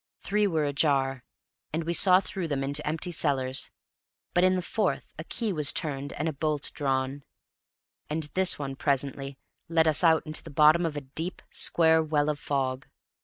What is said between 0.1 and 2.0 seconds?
Three were ajar, and we